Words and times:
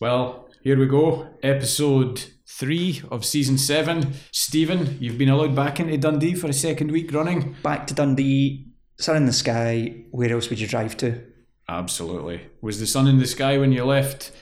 Well, 0.00 0.48
here 0.62 0.78
we 0.78 0.86
go. 0.86 1.28
Episode 1.42 2.24
three 2.46 3.02
of 3.10 3.24
season 3.24 3.58
seven. 3.58 4.14
Stephen, 4.30 4.98
you've 5.00 5.18
been 5.18 5.28
allowed 5.28 5.54
back 5.54 5.80
into 5.80 5.96
Dundee 5.96 6.34
for 6.34 6.48
a 6.48 6.52
second 6.52 6.90
week 6.90 7.12
running. 7.12 7.56
Back 7.62 7.86
to 7.88 7.94
Dundee, 7.94 8.66
sun 8.98 9.16
in 9.16 9.26
the 9.26 9.32
sky. 9.32 10.04
Where 10.10 10.32
else 10.32 10.50
would 10.50 10.60
you 10.60 10.66
drive 10.66 10.96
to? 10.98 11.22
Absolutely. 11.68 12.42
Was 12.60 12.78
the 12.78 12.86
sun 12.86 13.08
in 13.08 13.18
the 13.18 13.26
sky 13.26 13.58
when 13.58 13.72
you 13.72 13.84
left 13.84 14.32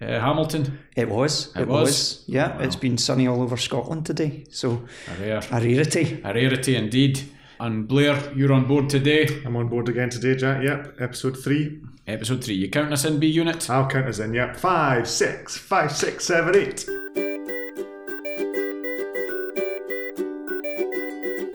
uh, 0.00 0.06
Hamilton? 0.20 0.78
It 0.96 1.08
was. 1.08 1.54
It 1.56 1.68
was? 1.68 2.24
Yeah, 2.26 2.58
it's 2.60 2.76
been 2.76 2.98
sunny 2.98 3.26
all 3.26 3.42
over 3.42 3.56
Scotland 3.56 4.04
today. 4.06 4.44
So 4.50 4.84
A 5.16 5.20
rare, 5.20 5.40
a 5.50 5.60
rarity. 5.60 6.20
a 6.24 6.34
rarity 6.34 6.76
indeed. 6.76 7.20
And 7.58 7.88
Blair, 7.88 8.32
you're 8.34 8.52
on 8.52 8.66
board 8.66 8.90
today. 8.90 9.40
I'm 9.46 9.56
on 9.56 9.68
board 9.68 9.88
again 9.88 10.10
today, 10.10 10.36
Jack. 10.36 10.62
Yep, 10.62 11.00
episode 11.00 11.42
three. 11.42 11.80
Episode 12.06 12.44
three. 12.44 12.54
You 12.54 12.68
counting 12.68 12.92
us 12.92 13.06
in 13.06 13.18
B 13.18 13.26
unit? 13.28 13.70
I'll 13.70 13.88
count 13.88 14.08
us 14.08 14.18
in. 14.18 14.34
Yep, 14.34 14.56
five, 14.56 15.08
six, 15.08 15.56
five, 15.56 15.90
six, 15.90 16.26
seven, 16.26 16.54
eight. 16.54 16.86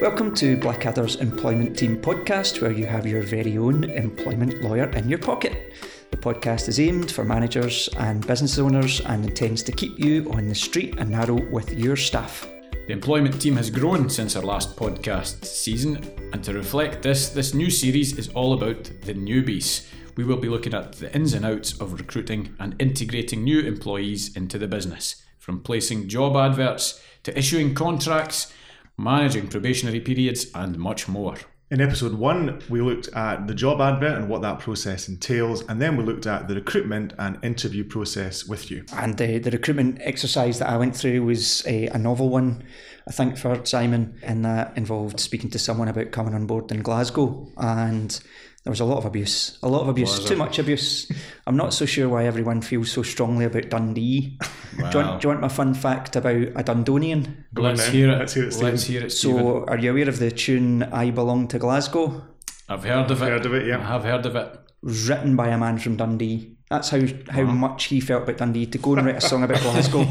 Welcome 0.02 0.34
to 0.36 0.58
Blackadder's 0.58 1.18
Employment 1.18 1.78
Team 1.78 2.02
podcast, 2.02 2.62
where 2.62 2.72
you 2.72 2.88
have 2.88 3.06
your 3.06 3.22
very 3.22 3.60
own 3.60 3.84
employment 3.84 4.64
lawyer 4.64 4.90
in 4.90 5.08
your 5.08 5.20
pocket. 5.20 5.72
The 6.10 6.18
podcast 6.18 6.68
is 6.68 6.80
aimed 6.80 7.12
for 7.12 7.24
managers 7.24 7.90
and 8.00 8.26
business 8.26 8.58
owners 8.58 9.02
and 9.02 9.24
intends 9.24 9.62
to 9.64 9.72
keep 9.72 10.00
you 10.00 10.32
on 10.32 10.48
the 10.48 10.56
street 10.56 10.96
and 10.98 11.12
narrow 11.12 11.40
with 11.52 11.72
your 11.74 11.96
staff. 11.96 12.48
The 12.88 12.94
employment 12.94 13.40
team 13.40 13.56
has 13.58 13.70
grown 13.70 14.10
since 14.10 14.36
our 14.36 14.42
last 14.42 14.76
podcast 14.76 15.46
season, 15.46 16.04
and 16.34 16.44
to 16.44 16.54
reflect 16.54 17.04
this, 17.04 17.30
this 17.30 17.54
new 17.54 17.70
series 17.70 18.18
is 18.18 18.30
all 18.30 18.54
about 18.54 18.86
the 19.04 19.14
newbies. 19.14 19.88
We 20.18 20.24
will 20.24 20.38
be 20.38 20.50
looking 20.50 20.74
at 20.74 20.94
the 20.94 21.14
ins 21.16 21.34
and 21.34 21.46
outs 21.46 21.80
of 21.80 21.94
recruiting 21.94 22.56
and 22.60 22.76
integrating 22.80 23.44
new 23.44 23.60
employees 23.60 24.36
into 24.36 24.58
the 24.58 24.68
business, 24.68 25.24
from 25.38 25.62
placing 25.62 26.10
job 26.10 26.36
adverts 26.36 27.02
to 27.24 27.38
issuing 27.38 27.76
contracts, 27.76 28.52
managing 28.98 29.48
probationary 29.48 30.02
periods, 30.02 30.48
and 30.56 30.78
much 30.78 31.08
more. 31.08 31.38
In 31.72 31.80
episode 31.80 32.16
one, 32.16 32.62
we 32.68 32.82
looked 32.82 33.08
at 33.14 33.48
the 33.48 33.54
job 33.54 33.80
advert 33.80 34.18
and 34.18 34.28
what 34.28 34.42
that 34.42 34.60
process 34.60 35.08
entails, 35.08 35.64
and 35.70 35.82
then 35.82 35.96
we 35.96 36.04
looked 36.04 36.28
at 36.28 36.50
the 36.50 36.56
recruitment 36.56 37.14
and 37.18 37.40
interview 37.46 37.86
process 37.86 38.46
with 38.46 38.70
you. 38.70 38.84
And 38.92 39.14
uh, 39.14 39.40
the 39.40 39.52
recruitment 39.52 40.00
exercise 40.02 40.60
that 40.60 40.68
I 40.68 40.76
went 40.76 40.98
through 40.98 41.24
was 41.24 41.66
a, 41.66 41.88
a 41.88 41.98
novel 41.98 42.28
one, 42.28 42.62
I 43.08 43.12
think, 43.14 43.38
for 43.38 43.66
Simon, 43.66 44.20
and 44.22 44.44
that 44.44 44.76
involved 44.76 45.22
speaking 45.22 45.50
to 45.52 45.60
someone 45.60 45.88
about 45.88 46.12
coming 46.12 46.36
on 46.36 46.46
board 46.46 46.70
in 46.74 46.82
Glasgow. 46.82 47.50
And 47.56 48.20
there 48.64 48.72
was 48.72 48.80
a 48.80 48.86
lot 48.86 48.98
of 49.00 49.06
abuse, 49.06 49.58
a 49.64 49.68
lot 49.68 49.82
of 49.82 49.88
abuse, 49.88 50.20
too 50.20 50.30
there? 50.30 50.38
much 50.38 50.60
abuse. 50.60 51.12
I'm 51.48 51.58
not 51.58 51.74
so 51.74 51.86
sure 51.86 52.08
why 52.08 52.26
everyone 52.26 52.62
feels 52.62 52.92
so 52.92 53.02
strongly 53.02 53.46
about 53.46 53.70
Dundee. 53.70 54.38
Do, 54.78 55.00
you 55.00 55.06
want, 55.06 55.22
do 55.22 55.26
you 55.26 55.30
want 55.30 55.42
my 55.42 55.48
fun 55.48 55.74
fact 55.74 56.16
about 56.16 56.36
a 56.36 56.64
Dundonian? 56.64 57.44
Go 57.54 57.64
Let's 57.64 57.86
then. 57.86 57.94
hear 57.94 58.10
it. 58.12 58.20
Let's 58.20 58.34
hear 58.34 58.46
it, 58.46 58.54
Stephen. 58.54 58.70
Let's 58.70 58.84
hear 58.84 59.04
it, 59.04 59.12
Stephen. 59.12 59.38
So, 59.40 59.66
are 59.66 59.78
you 59.78 59.92
aware 59.92 60.08
of 60.08 60.20
the 60.20 60.32
tune 60.32 60.84
I 60.84 61.12
Belong 61.12 61.48
to 61.50 61.60
Glasgow? 61.60 62.24
I've 62.70 62.84
heard 62.84 63.12
of 63.12 63.22
it. 63.22 63.30
Heard 63.30 63.46
of 63.46 63.54
it, 63.54 63.68
yeah. 63.68 63.80
I 63.80 63.84
have 63.84 64.04
heard 64.04 64.26
of 64.26 64.36
it. 64.36 64.60
Written 64.82 65.36
by 65.36 65.50
a 65.50 65.58
man 65.58 65.78
from 65.78 65.98
Dundee. 65.98 66.58
That's 66.70 66.90
how, 66.90 67.02
how 67.30 67.44
much 67.44 67.86
he 67.86 68.00
felt 68.00 68.24
about 68.24 68.38
Dundee 68.38 68.68
to 68.68 68.78
go 68.78 68.96
and 68.96 69.06
write 69.06 69.18
a 69.18 69.22
song 69.22 69.44
about 69.44 69.60
Glasgow. 69.62 70.06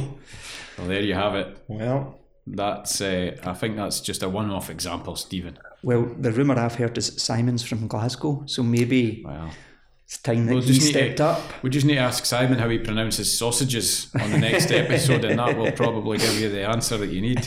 Well, 0.77 0.89
there 0.89 1.01
you 1.01 1.15
have 1.15 1.35
it. 1.37 1.57
Well, 1.69 2.21
That's. 2.47 3.01
Uh, 3.01 3.37
I 3.45 3.55
think 3.55 3.77
that's 3.77 4.01
just 4.01 4.23
a 4.23 4.29
one-off 4.29 4.69
example, 4.71 5.17
Stephen. 5.17 5.59
Well, 5.83 6.15
the 6.19 6.31
rumour 6.33 6.59
I've 6.59 6.75
heard 6.75 6.97
is 6.99 7.23
Simon's 7.23 7.63
from 7.63 7.87
Glasgow, 7.89 8.43
so 8.47 8.63
maybe 8.63 9.23
Wow. 9.25 9.51
it's 10.05 10.19
time 10.19 10.47
that 10.47 10.53
We'll 10.55 10.63
he 10.63 10.69
just 10.75 10.83
need 10.83 10.91
stepped 10.91 11.17
to- 11.19 11.25
up. 11.27 11.63
We 11.63 11.71
just 11.71 11.87
need 11.87 11.95
to 11.95 12.01
ask 12.01 12.25
Simon 12.27 12.59
how 12.59 12.69
he 12.69 12.79
pronounces 12.79 13.37
sausages 13.37 14.09
on 14.21 14.31
the 14.31 14.39
next 14.39 14.71
episode, 14.83 15.25
and 15.25 15.39
that 15.39 15.57
will 15.57 15.73
probably 15.73 16.19
give 16.19 16.39
you 16.41 16.51
the 16.51 16.67
answer 16.69 16.99
that 16.99 17.09
you 17.11 17.21
need. 17.23 17.41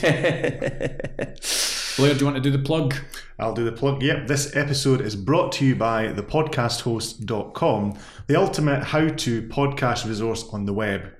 Blair, 1.96 2.12
do 2.12 2.18
you 2.18 2.24
want 2.26 2.34
to 2.36 2.40
do 2.42 2.50
the 2.50 2.58
plug? 2.58 2.96
I'll 3.38 3.54
do 3.54 3.64
the 3.64 3.70
plug. 3.70 4.02
Yep, 4.02 4.26
this 4.26 4.56
episode 4.56 5.00
is 5.00 5.14
brought 5.14 5.52
to 5.52 5.64
you 5.64 5.76
by 5.76 6.08
thepodcasthost.com, 6.08 7.96
the 8.26 8.36
ultimate 8.36 8.82
how 8.84 9.08
to 9.08 9.42
podcast 9.42 10.04
resource 10.06 10.44
on 10.52 10.64
the 10.66 10.72
web. 10.72 11.12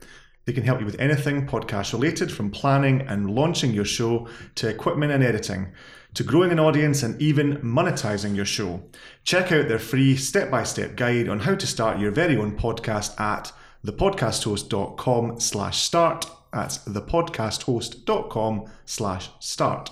They 0.47 0.53
can 0.53 0.65
help 0.65 0.81
you 0.81 0.85
with 0.87 1.01
anything 1.01 1.47
podcast 1.47 1.93
related, 1.93 2.31
from 2.33 2.51
planning 2.51 3.03
and 3.03 3.31
launching 3.31 3.73
your 3.73 3.85
show 3.85 4.27
to 4.57 4.69
equipment 4.69 5.13
and 5.13 5.23
editing, 5.23 5.69
to 6.15 6.25
growing 6.25 6.53
an 6.53 6.61
audience 6.61 7.03
and 7.03 7.21
even 7.21 7.57
monetizing 7.59 8.35
your 8.37 8.45
show. 8.45 8.83
Check 9.25 9.53
out 9.53 9.69
their 9.69 9.79
free 9.79 10.17
step 10.17 10.51
by 10.51 10.63
step 10.63 10.97
guide 10.97 11.29
on 11.29 11.41
how 11.41 11.55
to 11.55 11.67
start 11.67 11.99
your 11.99 12.11
very 12.11 12.37
own 12.37 12.57
podcast 12.57 13.19
at 13.21 13.53
thepodcasthost.com 13.85 15.41
slash 15.41 15.83
start. 15.83 16.27
That's 16.53 16.79
thepodcasthost.com 16.79 18.71
slash 18.85 19.31
start. 19.41 19.91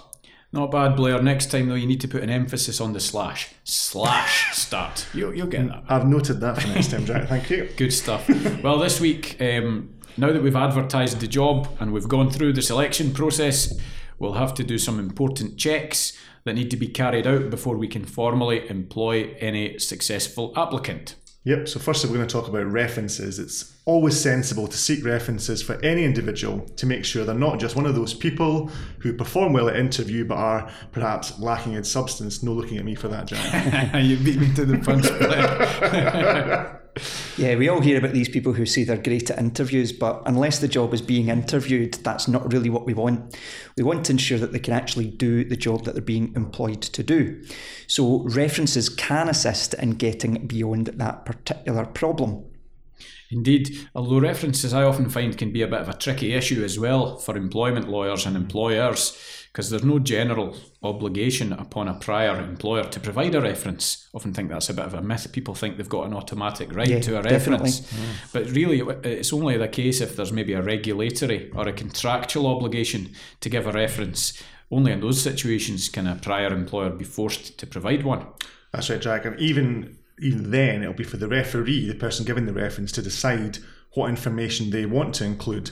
Not 0.55 0.71
bad, 0.71 0.97
Blair. 0.97 1.21
Next 1.23 1.51
time, 1.51 1.69
though, 1.69 1.75
you 1.75 1.87
need 1.87 2.03
to 2.03 2.09
put 2.09 2.23
an 2.23 2.29
emphasis 2.29 2.79
on 2.81 2.93
the 2.93 3.01
slash. 3.01 3.55
Slash 3.65 4.55
start. 4.57 5.07
You, 5.15 5.33
you'll 5.33 5.47
get 5.47 5.67
that. 5.69 5.83
I've 5.89 6.07
noted 6.07 6.41
that 6.41 6.61
for 6.61 6.69
next 6.69 6.91
time, 6.91 7.07
Jack. 7.07 7.29
Thank 7.29 7.49
you. 7.51 7.69
Good 7.77 7.93
stuff. 7.93 8.29
well, 8.63 8.79
this 8.79 9.01
week, 9.01 9.39
um, 9.41 9.95
now 10.19 10.31
that 10.31 10.43
we've 10.43 10.55
advertised 10.55 11.21
the 11.21 11.27
job 11.27 11.69
and 11.81 11.91
we've 11.93 12.07
gone 12.07 12.31
through 12.31 12.53
the 12.53 12.61
selection 12.61 13.15
process, 13.15 13.75
we'll 14.23 14.35
have 14.35 14.55
to 14.55 14.63
do 14.63 14.79
some 14.79 15.01
important 15.01 15.59
checks 15.59 16.17
that 16.45 16.55
need 16.55 16.71
to 16.71 16.77
be 16.77 16.87
carried 16.87 17.27
out 17.27 17.51
before 17.51 17.77
we 17.77 17.89
can 17.89 18.05
formally 18.05 18.69
employ 18.71 19.35
any 19.41 19.79
successful 19.79 20.53
applicant. 20.57 21.17
Yep, 21.45 21.67
so 21.69 21.81
first 21.81 22.05
we're 22.05 22.15
going 22.15 22.27
to 22.27 22.33
talk 22.33 22.47
about 22.47 22.67
references. 22.67 23.41
It's 23.41 23.77
always 23.85 24.19
sensible 24.19 24.69
to 24.69 24.77
seek 24.77 25.05
references 25.05 25.61
for 25.61 25.75
any 25.85 26.05
individual 26.05 26.61
to 26.61 26.87
make 26.87 27.05
sure 27.05 27.25
they're 27.25 27.35
not 27.35 27.59
just 27.59 27.75
one 27.75 27.85
of 27.85 27.97
those 27.97 28.15
people 28.15 28.71
who 29.01 29.13
perform 29.13 29.53
well 29.53 29.69
at 29.69 29.75
interview 29.75 30.25
but 30.25 30.37
are 30.37 30.71
perhaps 30.93 31.37
lacking 31.41 31.73
in 31.73 31.83
substance. 31.83 32.45
No 32.45 32.53
looking 32.53 32.79
at 32.79 32.85
me 32.85 32.95
for 32.95 33.09
that, 33.09 33.27
Jack. 33.27 33.93
you 34.05 34.17
beat 34.19 34.39
me 34.39 34.55
to 34.55 34.65
the 34.65 34.79
punch. 34.79 35.07
Yeah, 37.39 37.57
we 37.57 37.69
all 37.69 37.81
hear 37.81 37.99
about 37.99 38.13
these 38.13 38.29
people 38.29 38.53
who 38.53 38.67
say 38.67 38.85
they're 38.85 38.99
great 38.99 39.31
at 39.31 39.39
interviews, 39.39 39.93
but 39.93 40.23
unless 40.27 40.59
the 40.59 40.69
job 40.69 40.93
is 40.93 41.01
being 41.01 41.29
interviewed, 41.29 41.95
that's 41.95 42.29
not 42.29 42.53
really 42.53 42.69
what 42.69 42.85
we 42.85 42.93
want. 42.93 43.35
We 43.79 43.83
want 43.83 44.05
to 44.07 44.13
ensure 44.13 44.39
that 44.39 44.53
they 44.53 44.59
can 44.59 44.75
actually 44.75 45.11
do 45.11 45.43
the 45.45 45.57
job 45.57 45.85
that 45.85 45.95
they're 45.95 46.03
being 46.03 46.35
employed 46.37 46.83
to 46.83 47.03
do. 47.03 47.43
So, 47.87 48.25
references 48.25 48.91
can 48.91 49.29
assist 49.29 49.73
in 49.75 49.93
getting 49.93 50.47
beyond 50.47 50.89
that 50.89 51.25
particular 51.25 51.87
problem. 51.87 52.45
Indeed, 53.33 53.89
although 53.95 54.21
references 54.21 54.75
I 54.75 54.83
often 54.83 55.09
find 55.09 55.37
can 55.37 55.53
be 55.53 55.63
a 55.63 55.67
bit 55.67 55.81
of 55.81 55.89
a 55.89 55.97
tricky 55.97 56.35
issue 56.35 56.63
as 56.63 56.79
well 56.79 57.17
for 57.17 57.37
employment 57.37 57.89
lawyers 57.89 58.27
and 58.27 58.37
employers, 58.37 59.19
because 59.51 59.71
there's 59.71 59.85
no 59.85 59.99
general 59.99 60.57
obligation 60.83 61.53
upon 61.53 61.89
a 61.89 61.95
prior 61.95 62.39
employer 62.41 62.85
to 62.85 63.01
provide 63.01 63.35
a 63.35 63.41
reference. 63.41 64.09
Often 64.15 64.35
think 64.35 64.51
that's 64.51 64.71
a 64.71 64.75
bit 64.75 64.85
of 64.85 64.95
a 64.95 65.03
myth. 65.03 65.33
People 65.33 65.55
think 65.55 65.77
they've 65.77 65.89
got 65.89 66.07
an 66.07 66.15
automatic 66.15 66.75
right 66.75 66.89
Yeah, 66.89 67.01
to 67.01 67.19
a 67.19 67.23
definitely. 67.23 67.71
reference, 67.71 67.81
mm. 67.81 68.33
but 68.33 68.51
really 68.51 68.81
it's 69.05 69.33
only 69.33 69.57
the 69.57 69.69
case 69.69 70.01
if 70.01 70.17
there's 70.17 70.33
maybe 70.33 70.53
a 70.53 70.63
regulatory 70.63 71.51
or 71.55 71.69
a 71.69 71.73
contractual 71.73 72.47
obligation 72.47 73.11
to 73.41 73.49
give 73.49 73.67
a 73.67 73.73
reference. 73.73 74.43
Only 74.71 74.93
in 74.93 75.01
those 75.01 75.21
situations 75.21 75.91
can 75.91 76.07
a 76.07 76.17
prior 76.17 76.53
employer 76.53 76.91
be 76.91 77.05
forced 77.05 77.59
to 77.59 77.67
provide 77.67 78.05
one. 78.05 78.27
That's 78.73 78.89
right, 78.89 79.01
Jack. 79.01 79.27
And 79.27 79.39
even 79.39 79.99
even 80.23 80.51
then, 80.51 80.83
it'll 80.83 80.95
be 80.95 81.05
for 81.05 81.17
the 81.17 81.29
referee, 81.29 81.89
the 81.89 81.95
person 81.95 82.25
giving 82.25 82.47
the 82.47 82.53
reference, 82.53 82.93
to 82.93 83.03
decide 83.03 83.59
what 83.95 84.09
information 84.09 84.71
they 84.71 84.87
want 84.87 85.15
to 85.17 85.25
include. 85.25 85.71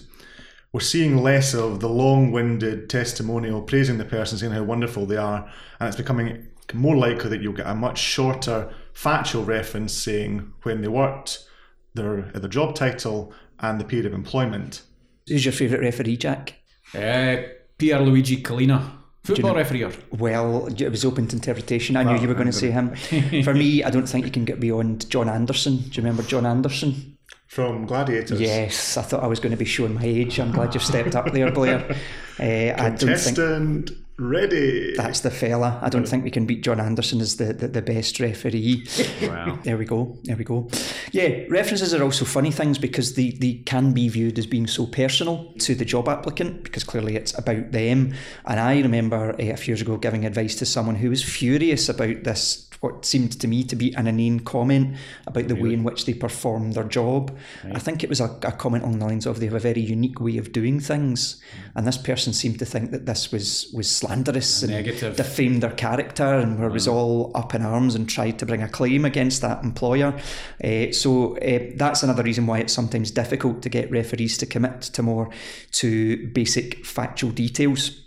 We're 0.73 0.81
seeing 0.81 1.17
less 1.17 1.55
of 1.55 1.81
the 1.81 1.89
long-winded 1.89 2.89
testimonial 2.89 3.63
praising 3.63 3.99
the 3.99 4.05
person, 4.05 4.39
saying 4.39 4.53
how 4.53 4.63
wonderful 4.63 5.07
they 5.07 5.17
are, 5.17 5.51
and 5.79 5.89
it's 5.89 5.97
becoming 5.97 6.47
more 6.73 6.97
likely 6.97 7.31
that 7.31 7.43
you'll 7.43 7.53
get 7.53 7.67
a 7.67 7.75
much 7.75 7.99
shorter 7.99 8.73
factual 8.93 9.45
reference 9.45 9.93
saying 9.93 10.53
when 10.63 10.83
they 10.83 10.89
worked, 10.89 11.47
their 11.95 12.23
their 12.23 12.49
job 12.49 12.75
title, 12.75 13.33
and 13.59 13.81
the 13.81 13.85
period 13.85 14.07
of 14.07 14.13
employment. 14.13 14.83
Who's 15.27 15.45
your 15.45 15.53
favourite 15.53 15.83
referee, 15.83 16.17
Jack? 16.17 16.55
Uh, 16.95 17.43
Pierluigi 17.79 18.43
Collina, 18.43 19.00
football 19.23 19.55
referee. 19.55 19.87
Well, 20.11 20.67
it 20.67 20.91
was 20.91 21.05
open 21.05 21.27
to 21.29 21.37
interpretation. 21.37 21.97
I 21.97 22.03
knew 22.03 22.21
you 22.21 22.29
were 22.29 22.35
going 22.35 22.47
to 22.47 22.53
say 22.53 22.71
him. 22.71 22.95
For 23.45 23.55
me, 23.55 23.83
I 23.85 23.91
don't 23.91 24.09
think 24.09 24.25
you 24.25 24.31
can 24.33 24.45
get 24.45 24.61
beyond 24.61 25.09
John 25.11 25.29
Anderson. 25.29 25.77
Do 25.77 25.91
you 25.91 26.03
remember 26.03 26.23
John 26.23 26.47
Anderson? 26.47 27.17
From 27.47 27.85
Gladiators. 27.85 28.41
Yes, 28.41 28.97
I 28.97 29.03
thought 29.03 29.25
I 29.25 29.27
was 29.27 29.41
going 29.41 29.51
to 29.51 29.57
be 29.57 29.65
showing 29.65 29.95
my 29.95 30.05
age. 30.05 30.39
I'm 30.39 30.53
glad 30.53 30.73
you've 30.73 30.85
stepped 30.85 31.17
up 31.17 31.33
there, 31.33 31.51
Blair. 31.51 31.97
Uh, 32.39 32.43
I 32.81 32.91
don't 32.91 33.19
think 33.19 33.91
ready. 34.21 34.95
That's 34.97 35.21
the 35.21 35.31
fella. 35.31 35.79
I 35.83 35.89
don't 35.89 36.07
think 36.07 36.23
we 36.23 36.31
can 36.31 36.47
beat 36.47 36.63
John 36.63 36.79
Anderson 36.79 37.21
as 37.21 37.37
the, 37.37 37.53
the, 37.53 37.69
the 37.69 37.83
best 37.83 38.21
referee. 38.21 38.87
Wow. 39.23 39.59
There 39.65 39.77
we 39.77 39.85
go. 39.85 40.19
There 40.25 40.37
we 40.37 40.45
go. 40.45 40.69
Yeah, 41.13 41.45
references 41.49 41.95
are 41.95 42.03
also 42.03 42.25
funny 42.25 42.51
things 42.51 42.79
because 42.79 43.15
they, 43.15 43.31
they 43.31 43.55
can 43.65 43.93
be 43.93 44.09
viewed 44.09 44.39
as 44.39 44.47
being 44.47 44.67
so 44.67 44.87
personal 44.87 45.53
to 45.61 45.75
the 45.75 45.85
job 45.85 46.09
applicant 46.09 46.65
because 46.65 46.85
clearly 46.85 47.17
it's 47.17 47.37
about 47.37 47.73
them. 47.73 48.15
And 48.45 48.61
I 48.61 48.81
remember 48.81 49.33
uh, 49.33 49.37
a 49.39 49.57
few 49.57 49.73
years 49.73 49.83
ago 49.83 49.97
giving 49.97 50.25
advice 50.25 50.55
to 50.57 50.67
someone 50.67 50.97
who 50.97 51.11
was 51.11 51.23
furious 51.23 51.89
about 51.89 52.25
this 52.25 52.71
what 52.81 53.05
seemed 53.05 53.39
to 53.39 53.47
me 53.47 53.63
to 53.63 53.77
be 53.77 53.93
an 53.95 54.07
inane 54.07 54.41
comment 54.41 54.97
about 55.27 55.49
the 55.49 55.55
way 55.55 55.75
in 55.75 55.85
which 55.85 56.07
they 56.07 56.15
perform 56.15 56.73
their 56.73 56.85
job. 56.85 57.37
I 57.75 57.79
think 57.79 58.03
it 58.03 58.09
was 58.09 58.21
a, 58.21 58.39
a 58.43 58.53
comment 58.53 58.85
along 58.85 59.01
the 59.01 59.07
lines 59.07 59.27
of 59.27 59.39
they 59.39 59.47
have 59.47 59.55
a 59.55 59.61
very 59.61 59.83
unique 59.83 60.19
way 60.19 60.39
of 60.39 60.53
doing 60.53 60.81
things, 60.81 61.43
and 61.75 61.87
this 61.87 61.99
person 61.99 62.33
seemed 62.33 62.59
to 62.61 62.65
think 62.65 62.91
that 62.91 63.05
this 63.05 63.31
was 63.31 63.71
was 63.75 63.89
slanderous 63.91 64.63
and 64.63 64.73
Negative. 64.73 65.15
defamed 65.15 65.63
their 65.63 65.73
character, 65.73 66.25
and 66.25 66.59
where 66.59 66.71
was 66.71 66.89
all 66.89 67.31
up 67.35 67.55
in 67.55 67.63
arms 67.63 67.95
and 67.95 68.09
tried 68.09 68.39
to 68.39 68.47
bring 68.47 68.63
a 68.63 68.69
claim 68.69 69.05
against 69.05 69.43
that 69.43 69.63
employer. 69.63 70.19
Uh, 70.65 70.91
so 71.01 71.37
uh, 71.39 71.59
that's 71.77 72.03
another 72.03 72.23
reason 72.23 72.47
why 72.47 72.59
it's 72.59 72.73
sometimes 72.73 73.11
difficult 73.11 73.63
to 73.63 73.69
get 73.69 73.91
referees 73.91 74.37
to 74.39 74.47
commit 74.47 74.83
to 74.83 75.03
more 75.03 75.31
to 75.73 76.29
basic 76.29 76.85
factual 76.85 77.31
details. 77.31 78.03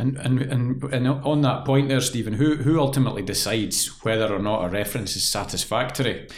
And, 0.00 0.16
and 0.18 0.40
and 0.40 0.84
and 0.84 1.08
on 1.08 1.42
that 1.42 1.64
point 1.64 1.88
there, 1.88 2.00
Stephen, 2.00 2.32
who 2.34 2.54
who 2.54 2.78
ultimately 2.78 3.22
decides 3.22 3.88
whether 4.04 4.32
or 4.32 4.38
not 4.38 4.64
a 4.64 4.68
reference 4.68 5.16
is 5.16 5.24
satisfactory? 5.24 6.28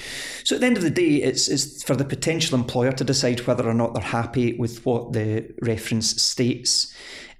So 0.44 0.54
at 0.54 0.62
the 0.62 0.66
end 0.66 0.78
of 0.78 0.82
the 0.82 0.90
day, 0.90 1.16
it's, 1.16 1.46
it's 1.46 1.82
for 1.82 1.94
the 1.94 2.06
potential 2.06 2.58
employer 2.58 2.92
to 2.92 3.04
decide 3.04 3.46
whether 3.46 3.68
or 3.68 3.74
not 3.74 3.92
they're 3.92 4.02
happy 4.02 4.56
with 4.56 4.84
what 4.86 5.12
the 5.12 5.44
reference 5.60 6.22
states. 6.22 6.94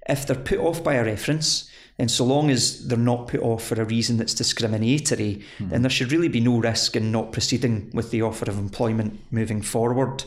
If 0.07 0.27
they're 0.27 0.35
put 0.35 0.59
off 0.59 0.83
by 0.83 0.93
a 0.93 1.03
reference, 1.03 1.70
and 2.01 2.09
so 2.09 2.25
long 2.25 2.49
as 2.49 2.87
they're 2.87 2.97
not 2.97 3.27
put 3.27 3.41
off 3.41 3.63
for 3.63 3.79
a 3.79 3.85
reason 3.85 4.17
that's 4.17 4.33
discriminatory, 4.33 5.43
hmm. 5.59 5.69
then 5.69 5.83
there 5.83 5.89
should 5.91 6.11
really 6.11 6.29
be 6.29 6.39
no 6.39 6.57
risk 6.57 6.95
in 6.95 7.11
not 7.11 7.31
proceeding 7.31 7.91
with 7.93 8.09
the 8.09 8.23
offer 8.23 8.49
of 8.49 8.57
employment 8.57 9.19
moving 9.29 9.61
forward. 9.61 10.23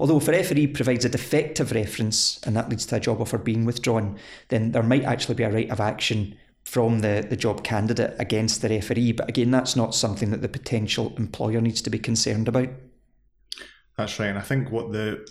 Although 0.00 0.16
if 0.16 0.26
a 0.26 0.32
referee 0.32 0.66
provides 0.66 1.04
a 1.04 1.08
defective 1.08 1.70
reference 1.70 2.40
and 2.44 2.56
that 2.56 2.68
leads 2.68 2.84
to 2.86 2.96
a 2.96 3.00
job 3.00 3.20
offer 3.20 3.38
being 3.38 3.64
withdrawn, 3.64 4.18
then 4.48 4.72
there 4.72 4.82
might 4.82 5.04
actually 5.04 5.36
be 5.36 5.44
a 5.44 5.52
right 5.52 5.70
of 5.70 5.78
action 5.78 6.36
from 6.64 6.98
the, 6.98 7.24
the 7.30 7.36
job 7.36 7.62
candidate 7.62 8.16
against 8.18 8.60
the 8.60 8.68
referee. 8.68 9.12
But 9.12 9.28
again, 9.28 9.52
that's 9.52 9.76
not 9.76 9.94
something 9.94 10.32
that 10.32 10.42
the 10.42 10.48
potential 10.48 11.14
employer 11.16 11.60
needs 11.60 11.80
to 11.82 11.90
be 11.90 11.98
concerned 12.00 12.48
about. 12.48 12.70
That's 13.96 14.18
right. 14.18 14.30
And 14.30 14.38
I 14.38 14.42
think 14.42 14.72
what 14.72 14.90
the 14.90 15.24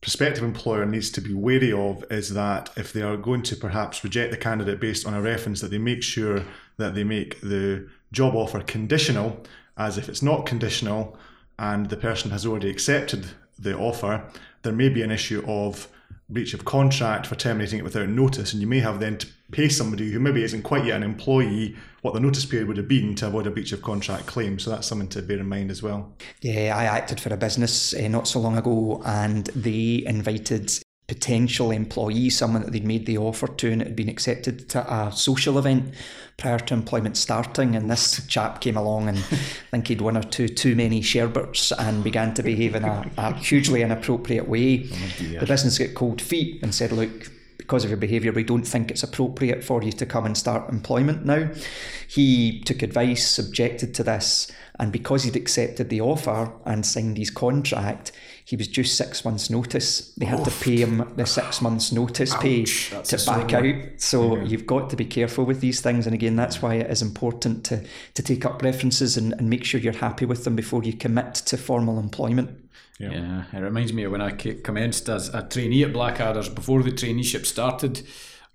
prospective 0.00 0.44
employer 0.44 0.86
needs 0.86 1.10
to 1.10 1.20
be 1.20 1.34
wary 1.34 1.72
of 1.72 2.04
is 2.10 2.34
that 2.34 2.70
if 2.76 2.92
they 2.92 3.02
are 3.02 3.16
going 3.16 3.42
to 3.42 3.56
perhaps 3.56 4.04
reject 4.04 4.30
the 4.30 4.36
candidate 4.36 4.80
based 4.80 5.06
on 5.06 5.14
a 5.14 5.20
reference, 5.20 5.60
that 5.60 5.70
they 5.70 5.78
make 5.78 6.02
sure 6.02 6.44
that 6.76 6.94
they 6.94 7.04
make 7.04 7.40
the 7.40 7.88
job 8.12 8.34
offer 8.34 8.60
conditional, 8.60 9.42
as 9.76 9.98
if 9.98 10.08
it's 10.08 10.22
not 10.22 10.46
conditional 10.46 11.16
and 11.58 11.88
the 11.88 11.96
person 11.96 12.30
has 12.30 12.46
already 12.46 12.70
accepted 12.70 13.26
the 13.58 13.76
offer, 13.76 14.22
there 14.62 14.72
may 14.72 14.88
be 14.88 15.02
an 15.02 15.10
issue 15.10 15.42
of 15.46 15.88
breach 16.30 16.52
of 16.54 16.64
contract 16.64 17.26
for 17.26 17.34
terminating 17.34 17.78
it 17.78 17.84
without 17.84 18.08
notice, 18.08 18.52
and 18.52 18.60
you 18.60 18.68
may 18.68 18.80
have 18.80 19.00
then 19.00 19.16
to 19.18 19.26
pay 19.50 19.68
somebody 19.68 20.10
who 20.10 20.20
maybe 20.20 20.42
isn't 20.42 20.62
quite 20.62 20.84
yet 20.84 20.96
an 20.96 21.02
employee 21.02 21.74
what 22.02 22.14
the 22.14 22.20
notice 22.20 22.44
period 22.44 22.68
would 22.68 22.76
have 22.76 22.86
been 22.88 23.14
to 23.16 23.26
avoid 23.26 23.46
a 23.46 23.50
breach 23.50 23.72
of 23.72 23.82
contract 23.82 24.26
claim. 24.26 24.58
So 24.58 24.70
that's 24.70 24.86
something 24.86 25.08
to 25.08 25.22
bear 25.22 25.38
in 25.38 25.48
mind 25.48 25.70
as 25.70 25.82
well. 25.82 26.12
Yeah, 26.42 26.76
I 26.76 26.84
acted 26.84 27.18
for 27.18 27.32
a 27.32 27.36
business 27.36 27.94
uh, 27.94 28.08
not 28.08 28.28
so 28.28 28.40
long 28.40 28.56
ago, 28.56 29.02
and 29.04 29.46
they 29.46 30.04
invited 30.06 30.70
potential 31.08 31.70
employee, 31.70 32.28
someone 32.28 32.62
that 32.62 32.70
they'd 32.70 32.84
made 32.84 33.06
the 33.06 33.16
offer 33.16 33.48
to, 33.48 33.72
and 33.72 33.80
it 33.80 33.88
had 33.88 33.96
been 33.96 34.10
accepted 34.10 34.68
to 34.68 34.94
a 34.94 35.10
social 35.10 35.58
event 35.58 35.94
prior 36.36 36.58
to 36.58 36.74
employment 36.74 37.16
starting. 37.16 37.74
And 37.74 37.90
this 37.90 38.24
chap 38.26 38.60
came 38.60 38.76
along 38.76 39.08
and 39.08 39.18
I 39.18 39.22
think 39.70 39.88
he'd 39.88 40.02
one 40.02 40.18
or 40.18 40.22
two 40.22 40.48
too 40.48 40.76
many 40.76 41.00
sherberts 41.00 41.72
and 41.76 42.04
began 42.04 42.34
to 42.34 42.42
behave 42.42 42.74
in 42.74 42.84
a, 42.84 43.10
a 43.16 43.32
hugely 43.32 43.82
inappropriate 43.82 44.46
way. 44.46 44.86
Oh, 44.92 45.40
the 45.40 45.46
business 45.46 45.78
got 45.78 45.94
cold 45.94 46.20
feet 46.20 46.62
and 46.62 46.74
said, 46.74 46.92
"Look." 46.92 47.32
Because 47.68 47.84
of 47.84 47.90
your 47.90 47.98
behaviour, 47.98 48.32
we 48.32 48.44
don't 48.44 48.66
think 48.66 48.90
it's 48.90 49.02
appropriate 49.02 49.62
for 49.62 49.82
you 49.82 49.92
to 49.92 50.06
come 50.06 50.24
and 50.24 50.38
start 50.38 50.70
employment 50.70 51.26
now. 51.26 51.50
He 52.08 52.62
took 52.62 52.80
advice, 52.80 53.38
objected 53.38 53.94
to 53.96 54.02
this, 54.02 54.50
and 54.78 54.90
because 54.90 55.24
he'd 55.24 55.36
accepted 55.36 55.90
the 55.90 56.00
offer 56.00 56.50
and 56.64 56.86
signed 56.86 57.18
his 57.18 57.28
contract, 57.28 58.10
he 58.42 58.56
was 58.56 58.68
due 58.68 58.84
six 58.84 59.22
months' 59.22 59.50
notice. 59.50 60.14
They 60.14 60.24
had 60.24 60.46
to 60.46 60.50
pay 60.50 60.76
him 60.76 61.12
the 61.16 61.26
six 61.26 61.60
months' 61.60 61.92
notice 61.92 62.34
pay 62.36 62.64
that's 62.64 63.10
to 63.10 63.30
back 63.30 63.52
out. 63.52 64.00
So 64.00 64.36
you've 64.38 64.66
got 64.66 64.88
to 64.88 64.96
be 64.96 65.04
careful 65.04 65.44
with 65.44 65.60
these 65.60 65.82
things. 65.82 66.06
And 66.06 66.14
again, 66.14 66.36
that's 66.36 66.62
why 66.62 66.76
it 66.76 66.90
is 66.90 67.02
important 67.02 67.64
to, 67.64 67.84
to 68.14 68.22
take 68.22 68.46
up 68.46 68.62
references 68.62 69.18
and, 69.18 69.34
and 69.34 69.50
make 69.50 69.66
sure 69.66 69.78
you're 69.78 69.92
happy 69.92 70.24
with 70.24 70.44
them 70.44 70.56
before 70.56 70.84
you 70.84 70.94
commit 70.94 71.34
to 71.34 71.58
formal 71.58 71.98
employment. 71.98 72.67
Yeah. 72.98 73.44
it 73.52 73.60
reminds 73.60 73.92
me 73.92 74.04
of 74.04 74.12
when 74.12 74.20
I 74.20 74.30
commenced 74.30 75.08
as 75.08 75.28
a 75.28 75.42
trainee 75.42 75.84
at 75.84 75.92
Blackadder's. 75.92 76.48
Before 76.48 76.82
the 76.82 76.90
traineeship 76.90 77.46
started, 77.46 78.02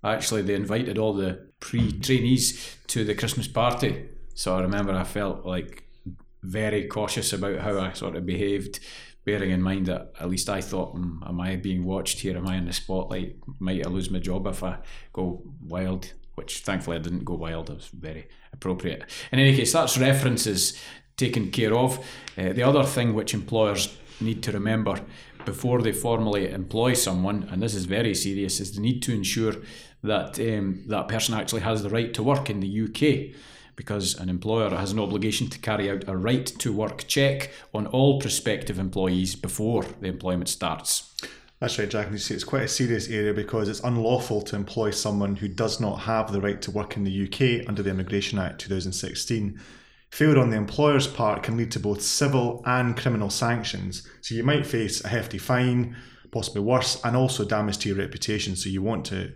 actually 0.03 0.41
they 0.41 0.55
invited 0.55 0.97
all 0.97 1.13
the 1.13 1.47
pre-trainees 1.59 2.77
to 2.87 3.05
the 3.05 3.15
Christmas 3.15 3.47
party. 3.47 4.09
So 4.35 4.55
I 4.55 4.61
remember 4.61 4.93
I 4.93 5.03
felt 5.03 5.45
like 5.45 5.83
very 6.41 6.87
cautious 6.87 7.31
about 7.31 7.59
how 7.59 7.79
I 7.79 7.93
sort 7.93 8.15
of 8.15 8.25
behaved, 8.25 8.79
bearing 9.23 9.51
in 9.51 9.61
mind 9.61 9.85
that 9.85 10.11
at 10.19 10.29
least 10.29 10.49
I 10.49 10.59
thought, 10.59 10.91
"Hmm, 10.91 11.23
am 11.25 11.39
I 11.39 11.55
being 11.55 11.85
watched 11.85 12.19
here? 12.19 12.35
Am 12.37 12.47
I 12.47 12.57
in 12.57 12.65
the 12.65 12.73
spotlight? 12.73 13.37
Might 13.59 13.85
I 13.85 13.89
lose 13.89 14.11
my 14.11 14.19
job 14.19 14.45
if 14.47 14.61
I 14.61 14.79
go 15.13 15.41
wild? 15.65 16.11
Which 16.35 16.59
thankfully 16.59 16.97
I 16.97 16.99
didn't 16.99 17.23
go 17.23 17.35
wild. 17.35 17.69
I 17.69 17.75
was 17.75 17.87
very 17.87 18.27
appropriate. 18.51 19.03
In 19.31 19.39
any 19.39 19.55
case, 19.55 19.71
that's 19.71 19.97
references 19.97 20.77
taken 21.15 21.51
care 21.51 21.73
of. 21.75 21.99
Uh, 22.37 22.53
the 22.53 22.63
other 22.63 22.83
thing 22.83 23.13
which 23.13 23.33
employers 23.33 23.95
need 24.19 24.43
to 24.43 24.51
remember 24.51 24.99
before 25.45 25.81
they 25.81 25.91
formally 25.91 26.49
employ 26.49 26.93
someone, 26.93 27.47
and 27.51 27.61
this 27.61 27.75
is 27.75 27.85
very 27.85 28.15
serious, 28.15 28.59
is 28.59 28.75
they 28.75 28.81
need 28.81 29.01
to 29.03 29.13
ensure 29.13 29.55
that 30.03 30.39
um, 30.39 30.83
that 30.87 31.07
person 31.07 31.33
actually 31.33 31.61
has 31.61 31.83
the 31.83 31.89
right 31.89 32.13
to 32.13 32.23
work 32.23 32.49
in 32.49 32.59
the 32.59 32.83
UK. 32.83 33.35
Because 33.75 34.13
an 34.19 34.29
employer 34.29 34.69
has 34.69 34.91
an 34.91 34.99
obligation 34.99 35.49
to 35.49 35.57
carry 35.57 35.89
out 35.89 36.07
a 36.07 36.15
right 36.15 36.45
to 36.45 36.71
work 36.71 37.07
check 37.07 37.51
on 37.73 37.87
all 37.87 38.19
prospective 38.19 38.77
employees 38.77 39.35
before 39.35 39.83
the 39.99 40.07
employment 40.07 40.47
starts. 40.47 41.11
That's 41.59 41.79
right, 41.79 41.89
Jack. 41.89 42.07
And 42.07 42.15
you 42.15 42.19
see, 42.19 42.35
it's 42.35 42.43
quite 42.43 42.63
a 42.63 42.67
serious 42.67 43.07
area 43.07 43.33
because 43.33 43.69
it's 43.69 43.79
unlawful 43.79 44.41
to 44.43 44.55
employ 44.55 44.91
someone 44.91 45.37
who 45.37 45.47
does 45.47 45.79
not 45.79 46.01
have 46.01 46.31
the 46.31 46.41
right 46.41 46.61
to 46.61 46.69
work 46.69 46.97
in 46.97 47.03
the 47.03 47.23
UK 47.23 47.67
under 47.67 47.81
the 47.81 47.89
Immigration 47.89 48.37
Act 48.37 48.59
2016. 48.59 49.59
Failure 50.13 50.41
on 50.41 50.51
the 50.51 50.57
employer's 50.57 51.07
part 51.07 51.41
can 51.41 51.57
lead 51.57 51.71
to 51.71 51.79
both 51.79 51.99
civil 51.99 52.61
and 52.67 52.95
criminal 52.95 53.31
sanctions. 53.31 54.07
So 54.21 54.35
you 54.35 54.43
might 54.43 54.63
face 54.63 55.03
a 55.03 55.07
hefty 55.07 55.39
fine, 55.39 55.95
possibly 56.29 56.61
worse, 56.61 57.03
and 57.03 57.17
also 57.17 57.43
damage 57.43 57.79
to 57.79 57.89
your 57.89 57.97
reputation. 57.97 58.55
So 58.55 58.69
you 58.69 58.83
want 58.83 59.05
to 59.05 59.33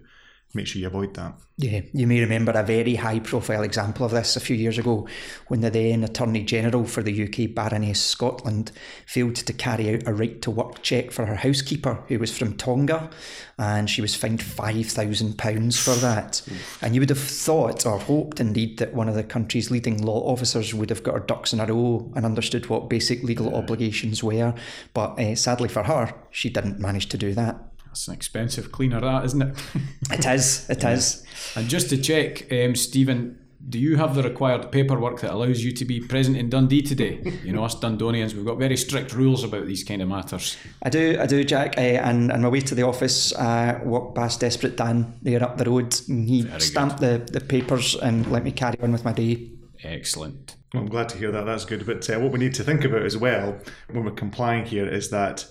make 0.54 0.68
sure 0.68 0.80
you 0.80 0.88
avoid 0.88 1.14
that. 1.16 1.34
Yeah, 1.60 1.82
you 1.92 2.06
may 2.06 2.22
remember 2.22 2.52
a 2.52 2.62
very 2.62 2.96
high 2.96 3.20
profile 3.20 3.64
example 3.64 4.06
of 4.06 4.12
this 4.12 4.36
a 4.36 4.40
few 4.40 4.56
years 4.56 4.78
ago 4.78 5.08
when 5.48 5.62
the 5.62 5.72
then 5.72 6.04
Attorney 6.04 6.44
General 6.44 6.86
for 6.86 7.02
the 7.02 7.24
UK, 7.24 7.54
Baroness 7.56 8.00
Scotland, 8.00 8.72
failed 9.08 9.36
to 9.38 9.54
carry 9.54 9.96
out 9.96 10.08
a 10.08 10.14
right 10.14 10.40
to 10.44 10.52
work 10.52 10.84
check 10.84 11.12
for 11.12 11.26
her 11.26 11.36
housekeeper 11.36 12.04
who 12.08 12.20
was 12.20 12.38
from 12.38 12.58
Tonga 12.58 13.10
and 13.58 13.90
she 13.90 14.02
was 14.02 14.16
fined 14.16 14.40
£5,000 14.40 15.84
for 15.84 15.96
that. 15.96 16.44
And 16.82 16.94
you 16.94 17.02
would 17.02 17.10
have 17.10 17.20
thought 17.20 17.88
or 17.88 17.98
hoped 17.98 18.40
indeed 18.40 18.78
that 18.78 18.94
one 18.94 19.10
of 19.10 19.16
the 19.16 19.24
country's 19.24 19.72
leading 19.72 20.06
law 20.06 20.32
officers 20.32 20.76
would 20.76 20.92
have 20.92 21.02
got 21.02 21.16
her 21.16 21.20
ducks 21.22 21.54
in 21.54 21.60
a 21.60 21.66
row 21.66 22.12
and 22.16 22.24
understood 22.24 22.70
what 22.70 22.88
basic 22.88 23.24
legal 23.24 23.56
obligations 23.56 24.24
were. 24.24 24.54
But 24.94 25.20
uh, 25.20 25.36
sadly 25.36 25.70
for 25.70 25.84
her, 25.84 26.14
she 26.30 26.52
didn't 26.52 26.80
manage 26.80 27.10
to 27.10 27.18
do 27.18 27.34
that. 27.34 27.60
That's 27.98 28.08
an 28.10 28.14
expensive 28.14 28.72
cleaner, 28.72 29.02
that 29.02 29.26
isn't 29.26 29.42
it? 29.42 29.58
It 30.12 30.26
is, 30.28 30.70
it 30.70 30.84
is. 30.84 31.24
And 31.56 31.68
just 31.68 31.90
to 31.90 31.98
check, 31.98 32.52
um, 32.52 32.76
Stephen, 32.76 33.40
do 33.68 33.80
you 33.80 33.98
have 33.98 34.14
the 34.14 34.22
required 34.22 34.72
paperwork 34.72 35.20
that 35.22 35.34
allows 35.34 35.64
you 35.64 35.72
to 35.72 35.84
be 35.84 36.00
present 36.00 36.38
in 36.38 36.48
Dundee 36.48 36.84
today? 36.84 37.20
You 37.44 37.54
know, 37.54 37.64
us 37.64 37.74
Dundonians, 37.74 38.36
we've 38.36 38.46
got 38.46 38.60
very 38.60 38.78
strict 38.78 39.14
rules 39.16 39.44
about 39.44 39.66
these 39.66 39.84
kind 39.84 40.04
of 40.04 40.10
matters. 40.10 40.58
I 40.84 40.90
do, 40.90 41.18
I 41.20 41.26
do, 41.26 41.44
Jack. 41.44 41.76
Uh, 41.76 41.82
and 41.82 42.32
on 42.32 42.42
my 42.44 42.50
way 42.50 42.62
to 42.62 42.76
the 42.76 42.84
office, 42.84 43.34
uh, 43.34 43.80
walked 43.84 44.16
past 44.16 44.42
Desperate 44.42 44.78
Dan 44.78 45.18
there 45.24 45.42
up 45.42 45.58
the 45.58 45.66
road. 45.66 46.00
And 46.08 46.30
he 46.30 46.48
stamped 46.60 47.00
the, 47.00 47.28
the 47.32 47.42
papers 47.42 47.96
and 47.96 48.32
let 48.32 48.44
me 48.44 48.52
carry 48.52 48.80
on 48.80 48.92
with 48.92 49.06
my 49.06 49.14
day. 49.14 49.50
Excellent. 49.84 50.56
Well, 50.72 50.84
I'm 50.84 50.90
glad 50.90 51.10
to 51.10 51.18
hear 51.18 51.32
that. 51.32 51.46
That's 51.46 51.66
good. 51.66 51.84
But 51.88 52.08
uh, 52.12 52.20
what 52.20 52.32
we 52.32 52.38
need 52.38 52.54
to 52.54 52.64
think 52.64 52.86
about 52.86 53.02
as 53.02 53.18
well 53.18 53.58
when 53.90 54.06
we're 54.06 54.12
complying 54.12 54.66
here 54.66 54.88
is 54.88 55.10
that 55.10 55.48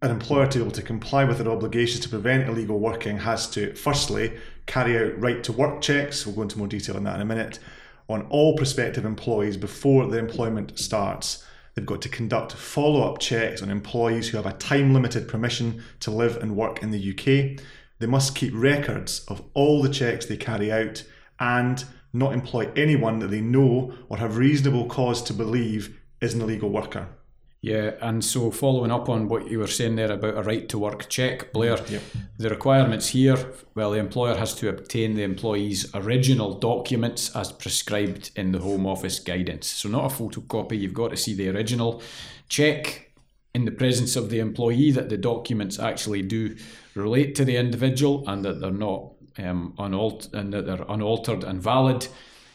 an 0.00 0.10
employer 0.10 0.46
to 0.46 0.58
be 0.58 0.64
able 0.64 0.72
to 0.72 0.82
comply 0.82 1.24
with 1.24 1.38
their 1.38 1.50
obligations 1.50 2.00
to 2.00 2.08
prevent 2.08 2.48
illegal 2.48 2.78
working 2.78 3.18
has 3.18 3.50
to, 3.50 3.74
firstly, 3.74 4.32
carry 4.66 4.96
out 4.96 5.20
right 5.20 5.42
to 5.42 5.52
work 5.52 5.80
checks. 5.80 6.24
We'll 6.24 6.36
go 6.36 6.42
into 6.42 6.58
more 6.58 6.68
detail 6.68 6.96
on 6.96 7.04
that 7.04 7.16
in 7.16 7.22
a 7.22 7.24
minute. 7.24 7.58
On 8.08 8.22
all 8.30 8.56
prospective 8.56 9.04
employees 9.04 9.56
before 9.56 10.06
the 10.06 10.18
employment 10.18 10.78
starts, 10.78 11.44
they've 11.74 11.84
got 11.84 12.00
to 12.02 12.08
conduct 12.08 12.52
follow 12.52 13.02
up 13.02 13.18
checks 13.18 13.60
on 13.60 13.70
employees 13.70 14.28
who 14.28 14.36
have 14.36 14.46
a 14.46 14.52
time 14.52 14.94
limited 14.94 15.26
permission 15.26 15.82
to 16.00 16.10
live 16.10 16.36
and 16.36 16.56
work 16.56 16.82
in 16.82 16.90
the 16.90 17.10
UK. 17.10 17.60
they 17.98 18.06
must 18.06 18.36
keep 18.36 18.52
records 18.54 19.24
of 19.26 19.42
all 19.54 19.82
the 19.82 19.88
checks 19.88 20.26
they 20.26 20.36
carry 20.36 20.70
out 20.70 21.04
and 21.40 21.84
not 22.12 22.32
employ 22.32 22.70
anyone 22.76 23.18
that 23.18 23.28
they 23.28 23.40
know 23.40 23.92
or 24.08 24.18
have 24.18 24.36
reasonable 24.36 24.86
cause 24.86 25.22
to 25.22 25.34
believe 25.34 26.00
is 26.20 26.34
an 26.34 26.40
illegal 26.40 26.70
worker. 26.70 27.08
Yeah, 27.60 27.94
and 28.00 28.24
so 28.24 28.52
following 28.52 28.92
up 28.92 29.08
on 29.08 29.26
what 29.28 29.50
you 29.50 29.58
were 29.58 29.66
saying 29.66 29.96
there 29.96 30.12
about 30.12 30.38
a 30.38 30.42
right 30.42 30.68
to 30.68 30.78
work 30.78 31.08
check, 31.08 31.52
Blair, 31.52 31.76
Yep. 31.88 32.02
the 32.38 32.50
requirements 32.50 33.08
here 33.08 33.52
well, 33.74 33.90
the 33.90 33.98
employer 33.98 34.36
has 34.36 34.54
to 34.56 34.68
obtain 34.68 35.14
the 35.14 35.24
employee's 35.24 35.90
original 35.94 36.54
documents 36.54 37.34
as 37.34 37.50
prescribed 37.50 38.30
in 38.36 38.52
the 38.52 38.60
Home 38.60 38.86
Office 38.86 39.18
guidance. 39.18 39.66
So, 39.66 39.88
not 39.88 40.12
a 40.12 40.14
photocopy, 40.14 40.78
you've 40.78 40.94
got 40.94 41.10
to 41.10 41.16
see 41.16 41.34
the 41.34 41.48
original. 41.48 42.00
Check 42.48 43.10
in 43.54 43.64
the 43.64 43.72
presence 43.72 44.14
of 44.14 44.30
the 44.30 44.38
employee 44.38 44.92
that 44.92 45.08
the 45.08 45.16
documents 45.16 45.80
actually 45.80 46.22
do 46.22 46.54
relate 46.94 47.34
to 47.34 47.44
the 47.44 47.56
individual 47.56 48.22
and 48.28 48.44
that 48.44 48.60
they're 48.60 48.70
not 48.70 49.14
um, 49.38 49.74
unaltered 49.78 50.32
and 50.32 50.52
that 50.52 50.66
they're 50.66 50.84
unaltered 50.88 51.42
and 51.42 51.60
valid. 51.60 52.06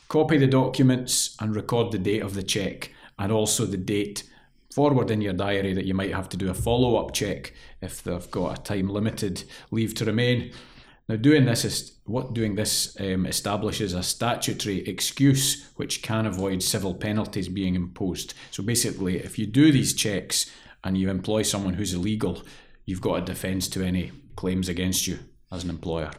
Copy 0.07 0.37
the 0.37 0.47
documents 0.47 1.35
and 1.41 1.55
record 1.55 1.91
the 1.91 1.97
date 1.97 2.21
of 2.21 2.35
the 2.35 2.43
check 2.43 2.91
and 3.19 3.31
also 3.33 3.65
the 3.65 3.77
date 3.77 4.23
forward 4.73 5.11
in 5.11 5.21
your 5.21 5.33
diary 5.33 5.73
that 5.73 5.85
you 5.85 5.93
might 5.93 6.13
have 6.13 6.29
to 6.29 6.37
do 6.37 6.49
a 6.49 6.53
follow 6.53 6.95
up 6.95 7.13
check 7.13 7.53
if 7.81 8.03
they've 8.03 8.31
got 8.31 8.59
a 8.59 8.61
time 8.61 8.89
limited 8.89 9.43
leave 9.71 9.93
to 9.95 10.05
remain. 10.05 10.51
Now, 11.07 11.17
doing 11.17 11.45
this 11.45 11.65
is 11.65 11.97
what 12.05 12.33
doing 12.33 12.55
this 12.55 12.95
um, 12.99 13.25
establishes 13.25 13.93
a 13.93 14.01
statutory 14.01 14.87
excuse 14.87 15.69
which 15.75 16.01
can 16.01 16.25
avoid 16.25 16.63
civil 16.63 16.93
penalties 16.93 17.49
being 17.49 17.75
imposed. 17.75 18.33
So 18.51 18.63
basically, 18.63 19.17
if 19.17 19.37
you 19.37 19.45
do 19.45 19.71
these 19.71 19.93
checks 19.93 20.49
and 20.83 20.97
you 20.97 21.09
employ 21.09 21.41
someone 21.41 21.73
who's 21.73 21.93
illegal, 21.93 22.41
you've 22.85 23.01
got 23.01 23.15
a 23.15 23.21
defence 23.21 23.67
to 23.69 23.83
any 23.83 24.11
claims 24.35 24.69
against 24.69 25.05
you 25.05 25.19
as 25.51 25.63
an 25.63 25.69
employer. 25.69 26.11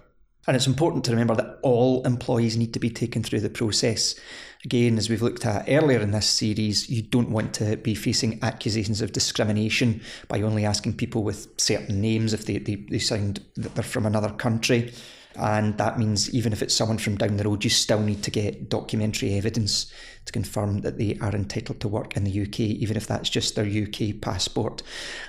And 0.46 0.56
it's 0.56 0.66
important 0.66 1.04
to 1.04 1.10
remember 1.10 1.34
that 1.36 1.58
all 1.62 2.02
employees 2.04 2.56
need 2.56 2.74
to 2.74 2.80
be 2.80 2.90
taken 2.90 3.22
through 3.22 3.40
the 3.40 3.48
process. 3.48 4.14
Again, 4.64 4.98
as 4.98 5.08
we've 5.08 5.22
looked 5.22 5.46
at 5.46 5.64
earlier 5.68 6.00
in 6.00 6.10
this 6.10 6.28
series, 6.28 6.88
you 6.88 7.02
don't 7.02 7.30
want 7.30 7.54
to 7.54 7.76
be 7.76 7.94
facing 7.94 8.42
accusations 8.42 9.00
of 9.00 9.12
discrimination 9.12 10.02
by 10.28 10.42
only 10.42 10.64
asking 10.64 10.96
people 10.96 11.22
with 11.22 11.48
certain 11.58 12.00
names 12.00 12.32
if 12.32 12.44
they, 12.46 12.58
they, 12.58 12.76
they 12.76 12.98
sound 12.98 13.42
that 13.56 13.74
they're 13.74 13.84
from 13.84 14.06
another 14.06 14.30
country. 14.30 14.92
And 15.36 15.76
that 15.78 15.98
means 15.98 16.32
even 16.32 16.52
if 16.52 16.62
it's 16.62 16.74
someone 16.74 16.98
from 16.98 17.16
down 17.16 17.36
the 17.36 17.44
road, 17.44 17.64
you 17.64 17.70
still 17.70 18.00
need 18.00 18.22
to 18.22 18.30
get 18.30 18.68
documentary 18.68 19.34
evidence 19.34 19.92
to 20.26 20.32
confirm 20.32 20.80
that 20.82 20.96
they 20.96 21.18
are 21.20 21.34
entitled 21.34 21.80
to 21.80 21.88
work 21.88 22.16
in 22.16 22.24
the 22.24 22.42
UK, 22.42 22.60
even 22.60 22.96
if 22.96 23.06
that's 23.06 23.28
just 23.28 23.56
their 23.56 23.66
UK 23.66 24.20
passport. 24.20 24.82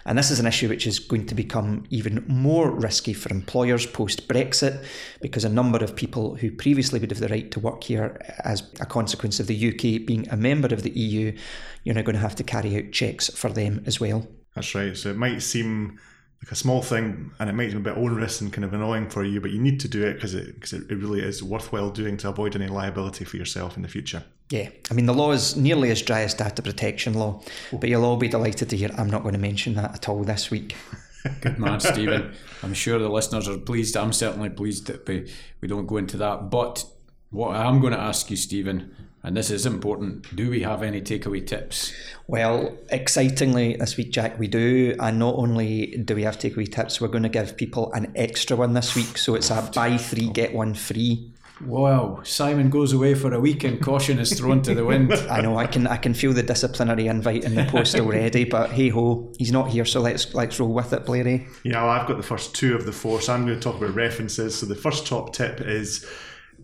And 0.05 0.17
this 0.17 0.31
is 0.31 0.39
an 0.39 0.45
issue 0.45 0.69
which 0.69 0.87
is 0.87 0.99
going 0.99 1.25
to 1.25 1.35
become 1.35 1.85
even 1.89 2.23
more 2.27 2.69
risky 2.69 3.13
for 3.13 3.29
employers 3.29 3.85
post 3.85 4.27
Brexit 4.27 4.85
because 5.21 5.43
a 5.43 5.49
number 5.49 5.83
of 5.83 5.95
people 5.95 6.35
who 6.35 6.51
previously 6.51 6.99
would 6.99 7.11
have 7.11 7.19
the 7.19 7.27
right 7.27 7.49
to 7.51 7.59
work 7.59 7.83
here 7.83 8.21
as 8.43 8.71
a 8.79 8.85
consequence 8.85 9.39
of 9.39 9.47
the 9.47 9.69
UK 9.69 10.05
being 10.05 10.27
a 10.29 10.37
member 10.37 10.73
of 10.73 10.83
the 10.83 10.91
EU, 10.91 11.35
you're 11.83 11.95
now 11.95 12.03
going 12.03 12.15
to 12.15 12.21
have 12.21 12.35
to 12.35 12.43
carry 12.43 12.77
out 12.77 12.91
checks 12.91 13.29
for 13.29 13.49
them 13.49 13.83
as 13.85 13.99
well. 13.99 14.27
That's 14.53 14.73
right. 14.75 14.95
So 14.95 15.09
it 15.09 15.17
might 15.17 15.41
seem 15.41 15.99
like 16.45 16.51
a 16.51 16.55
small 16.55 16.83
thing 16.83 17.31
and 17.39 17.49
it 17.49 17.53
might 17.53 17.69
seem 17.69 17.77
a 17.77 17.81
bit 17.81 17.97
onerous 17.97 18.39
and 18.39 18.53
kind 18.53 18.63
of 18.63 18.71
annoying 18.71 19.09
for 19.09 19.23
you, 19.23 19.41
but 19.41 19.49
you 19.49 19.59
need 19.59 19.79
to 19.79 19.87
do 19.87 20.05
it 20.05 20.13
because 20.13 20.35
it, 20.35 20.53
because 20.53 20.73
it 20.73 20.91
really 20.91 21.19
is 21.19 21.41
worthwhile 21.41 21.89
doing 21.89 22.17
to 22.17 22.29
avoid 22.29 22.55
any 22.55 22.67
liability 22.67 23.25
for 23.25 23.37
yourself 23.37 23.75
in 23.75 23.81
the 23.81 23.87
future. 23.89 24.23
Yeah, 24.51 24.69
I 24.91 24.93
mean, 24.93 25.07
the 25.07 25.13
law 25.13 25.31
is 25.31 25.55
nearly 25.55 25.89
as 25.89 26.03
dry 26.03 26.21
as 26.21 26.35
data 26.35 26.61
protection 26.61 27.15
law, 27.15 27.41
oh. 27.73 27.77
but 27.79 27.89
you'll 27.89 28.05
all 28.05 28.17
be 28.17 28.27
delighted 28.27 28.69
to 28.69 28.77
hear 28.77 28.91
I'm 28.95 29.09
not 29.09 29.23
going 29.23 29.33
to 29.33 29.39
mention 29.39 29.73
that 29.73 29.95
at 29.95 30.07
all 30.07 30.23
this 30.23 30.51
week. 30.51 30.75
Good 31.41 31.57
man, 31.57 31.79
Stephen. 31.79 32.35
I'm 32.61 32.75
sure 32.75 32.99
the 32.99 33.09
listeners 33.09 33.47
are 33.47 33.57
pleased. 33.57 33.97
I'm 33.97 34.13
certainly 34.13 34.51
pleased 34.51 34.85
that 34.85 35.07
we, 35.07 35.31
we 35.61 35.67
don't 35.67 35.87
go 35.87 35.97
into 35.97 36.17
that. 36.17 36.51
But 36.51 36.85
what 37.31 37.55
I 37.55 37.67
am 37.67 37.81
going 37.81 37.93
to 37.93 37.99
ask 37.99 38.29
you, 38.29 38.37
Stephen, 38.37 38.95
and 39.25 39.35
this 39.35 39.49
is 39.49 39.65
important, 39.65 40.35
do 40.35 40.51
we 40.51 40.61
have 40.61 40.83
any 40.83 41.01
takeaway 41.01 41.45
tips? 41.45 41.91
Well, 42.27 42.77
excitingly 42.89 43.75
this 43.75 43.97
week, 43.97 44.11
Jack, 44.11 44.37
we 44.37 44.47
do. 44.47 44.95
And 44.99 45.17
not 45.17 45.33
only 45.33 45.97
do 46.05 46.13
we 46.13 46.21
have 46.23 46.37
takeaway 46.37 46.71
tips, 46.71 47.01
we're 47.01 47.07
going 47.07 47.23
to 47.23 47.29
give 47.29 47.57
people 47.57 47.91
an 47.93 48.11
extra 48.15 48.55
one 48.55 48.73
this 48.73 48.95
week. 48.95 49.17
So 49.17 49.33
it's 49.33 49.49
a 49.49 49.67
buy 49.73 49.97
three, 49.97 50.29
get 50.29 50.53
one 50.53 50.75
free. 50.75 51.33
Wow, 51.65 52.21
Simon 52.23 52.69
goes 52.69 52.93
away 52.93 53.15
for 53.15 53.33
a 53.33 53.39
week 53.39 53.63
and 53.63 53.81
caution 53.81 54.19
is 54.19 54.37
thrown 54.37 54.61
to 54.61 54.75
the 54.75 54.85
wind. 54.85 55.11
I 55.31 55.41
know 55.41 55.57
I 55.57 55.65
can 55.65 55.87
I 55.87 55.95
can 55.95 56.13
feel 56.13 56.33
the 56.33 56.43
disciplinary 56.43 57.07
invite 57.07 57.45
in 57.45 57.55
the 57.55 57.63
post 57.63 57.95
already, 57.99 58.43
but 58.43 58.71
hey 58.71 58.89
ho, 58.89 59.31
he's 59.37 59.53
not 59.53 59.69
here, 59.69 59.85
so 59.85 60.01
let's 60.01 60.35
let's 60.35 60.59
roll 60.59 60.73
with 60.73 60.91
it, 60.91 61.05
Blairy. 61.05 61.33
Eh? 61.33 61.53
Yeah, 61.63 61.81
well, 61.81 61.91
I've 61.91 62.07
got 62.09 62.17
the 62.17 62.23
first 62.23 62.55
two 62.55 62.75
of 62.75 62.85
the 62.85 62.91
four, 62.91 63.21
so 63.21 63.33
I'm 63.33 63.45
going 63.45 63.57
to 63.57 63.63
talk 63.63 63.77
about 63.77 63.95
references. 63.95 64.53
So 64.55 64.65
the 64.65 64.75
first 64.75 65.07
top 65.07 65.33
tip 65.33 65.61
is 65.61 66.05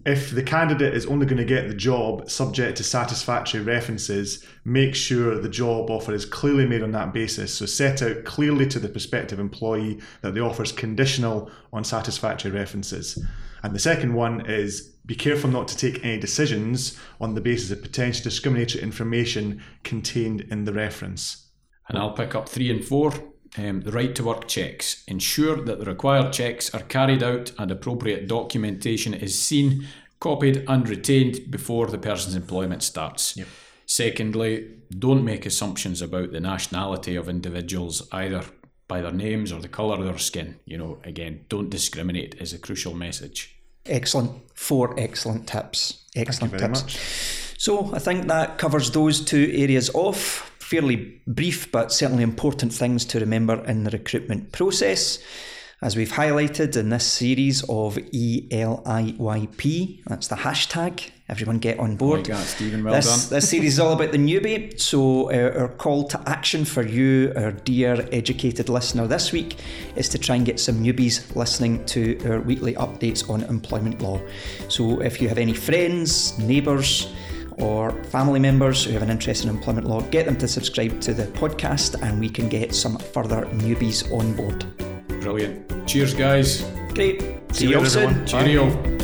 if 0.06 0.32
the 0.32 0.44
candidate 0.44 0.94
is 0.94 1.06
only 1.06 1.26
going 1.26 1.38
to 1.38 1.46
get 1.46 1.68
the 1.68 1.76
job 1.76 2.30
subject 2.30 2.78
to 2.78 2.84
satisfactory 2.84 3.62
references, 3.62 4.46
make 4.66 4.96
sure 4.96 5.40
the 5.40 5.50
job 5.50 5.90
offer 5.90 6.14
is 6.14 6.26
clearly 6.26 6.66
made 6.66 6.82
on 6.82 6.92
that 6.92 7.14
basis. 7.14 7.54
So 7.54 7.66
set 7.66 8.02
out 8.02 8.24
clearly 8.24 8.66
to 8.68 8.80
the 8.80 8.90
prospective 8.90 9.40
employee 9.40 10.00
that 10.22 10.34
the 10.34 10.42
offer 10.42 10.64
is 10.64 10.72
conditional 10.72 11.52
on 11.72 11.84
satisfactory 11.84 12.52
references. 12.52 13.24
And 13.64 13.76
the 13.76 13.80
second 13.80 14.14
one 14.14 14.46
is 14.48 14.96
be 15.06 15.16
careful 15.16 15.50
not 15.50 15.68
to 15.68 15.78
take 15.78 16.04
any 16.04 16.20
decisions 16.20 16.98
on 17.20 17.36
the 17.36 17.42
basis 17.42 17.72
of 17.72 17.82
potential 17.82 18.24
discriminatory 18.24 18.84
information 18.84 19.62
contained 19.84 20.42
in 20.42 20.66
the 20.66 20.74
reference. 20.74 21.50
And 21.90 21.98
I'll 21.98 22.14
pick 22.14 22.34
up 22.34 22.50
three 22.50 22.72
and 22.72 22.84
four. 22.84 23.14
Um, 23.58 23.82
the 23.82 23.92
right 23.92 24.16
to 24.16 24.24
work 24.24 24.48
checks. 24.48 25.04
Ensure 25.08 25.58
that 25.58 25.80
the 25.80 25.86
required 25.86 26.32
checks 26.32 26.74
are 26.74 26.84
carried 26.84 27.22
out 27.22 27.52
and 27.58 27.70
appropriate 27.70 28.28
documentation 28.28 29.14
is 29.14 29.38
seen, 29.38 29.88
copied, 30.20 30.64
and 30.70 30.88
retained 30.88 31.52
before 31.52 31.88
the 31.88 31.98
person's 31.98 32.36
employment 32.36 32.82
starts. 32.82 33.36
Yep. 33.36 33.48
Secondly, 33.86 34.70
don't 34.98 35.26
make 35.26 35.46
assumptions 35.46 36.02
about 36.02 36.32
the 36.32 36.40
nationality 36.40 37.18
of 37.18 37.28
individuals 37.28 38.08
either 38.14 38.44
by 38.88 39.02
their 39.02 39.12
names 39.12 39.52
or 39.52 39.60
the 39.60 39.68
colour 39.68 39.98
of 39.98 40.06
their 40.06 40.18
skin. 40.18 40.60
You 40.66 40.78
know, 40.78 41.00
again, 41.04 41.46
don't 41.50 41.70
discriminate 41.70 42.36
is 42.36 42.54
a 42.54 42.58
crucial 42.58 42.94
message. 42.94 43.56
Excellent. 43.86 44.32
Four 44.54 45.00
excellent 45.00 45.48
tips. 45.48 46.06
Excellent 46.16 46.52
very 46.52 46.62
tips. 46.62 46.84
much. 46.84 46.98
So 47.58 47.94
I 47.94 48.00
think 48.00 48.28
that 48.28 48.58
covers 48.58 48.92
those 48.92 49.24
two 49.24 49.52
areas 49.54 49.90
off. 49.94 50.51
Fairly 50.72 51.20
brief, 51.28 51.70
but 51.70 51.92
certainly 51.92 52.24
important 52.24 52.72
things 52.72 53.04
to 53.04 53.20
remember 53.20 53.62
in 53.66 53.84
the 53.84 53.90
recruitment 53.90 54.54
process. 54.54 55.20
As 55.82 55.98
we've 55.98 56.14
highlighted 56.14 56.78
in 56.78 56.88
this 56.88 57.06
series 57.06 57.62
of 57.68 57.98
E 58.14 58.48
ELIYP, 58.50 60.06
that's 60.06 60.30
the 60.30 60.38
hashtag. 60.38 61.10
Everyone 61.28 61.58
get 61.60 61.78
on 61.78 61.98
board. 61.98 62.20
Like 62.20 62.38
that, 62.38 62.46
Stephen. 62.46 62.86
Well 62.86 62.94
this, 62.94 63.28
done. 63.28 63.36
this 63.36 63.50
series 63.50 63.74
is 63.74 63.80
all 63.82 63.92
about 63.92 64.14
the 64.14 64.18
newbie. 64.18 64.80
So, 64.80 65.30
uh, 65.30 65.60
our 65.60 65.68
call 65.68 66.08
to 66.08 66.22
action 66.26 66.64
for 66.64 66.88
you, 66.88 67.34
our 67.36 67.52
dear 67.52 68.08
educated 68.14 68.70
listener, 68.70 69.08
this 69.08 69.34
week 69.34 69.58
is 69.98 70.08
to 70.08 70.18
try 70.18 70.38
and 70.38 70.46
get 70.46 70.58
some 70.58 70.82
newbies 70.82 71.36
listening 71.36 71.86
to 71.88 72.18
our 72.30 72.40
weekly 72.40 72.76
updates 72.76 73.30
on 73.30 73.44
employment 73.44 74.02
law. 74.02 74.22
So, 74.70 75.02
if 75.02 75.22
you 75.22 75.28
have 75.28 75.38
any 75.38 75.54
friends, 75.54 76.40
neighbours, 76.40 77.12
or 77.58 77.92
family 78.06 78.40
members 78.40 78.84
who 78.84 78.92
have 78.92 79.02
an 79.02 79.10
interest 79.10 79.44
in 79.44 79.50
employment 79.50 79.88
law, 79.88 80.02
get 80.02 80.26
them 80.26 80.38
to 80.38 80.48
subscribe 80.48 81.00
to 81.02 81.14
the 81.14 81.24
podcast 81.28 82.02
and 82.02 82.20
we 82.20 82.30
can 82.30 82.50
get 82.50 82.74
some 82.74 82.98
further 82.98 83.46
newbies 83.54 84.12
on 84.12 84.34
board. 84.34 84.66
Brilliant. 85.22 85.88
Cheers, 85.88 86.14
guys. 86.14 86.62
Great. 86.94 87.22
See, 87.52 87.66
you 87.66 87.72
you 87.72 87.78
all 87.80 87.86
soon. 87.86 88.04
everyone. 88.10 88.26
Cheerio. 88.28 89.01